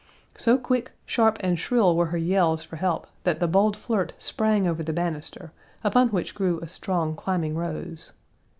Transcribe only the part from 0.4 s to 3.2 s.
quick, sharp, and shrill were her yells for help